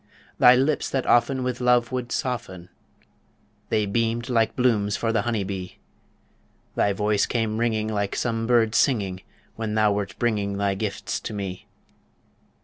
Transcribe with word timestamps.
Thy 0.39 0.55
lips 0.55 0.89
that 0.89 1.05
often 1.05 1.43
with 1.43 1.61
love 1.61 1.91
would 1.91 2.11
soften, 2.11 2.69
They 3.69 3.85
beamed 3.85 4.29
like 4.29 4.55
blooms 4.55 4.97
for 4.97 5.13
the 5.13 5.21
honey 5.21 5.43
bee; 5.43 5.77
Thy 6.73 6.91
voice 6.91 7.27
came 7.27 7.59
ringing 7.59 7.87
like 7.87 8.15
some 8.15 8.47
bird 8.47 8.73
singing 8.73 9.21
When 9.57 9.75
thou 9.75 9.93
wert 9.93 10.17
bringing 10.17 10.57
thy 10.57 10.73
gifts 10.73 11.19
to 11.19 11.35
me. 11.35 11.67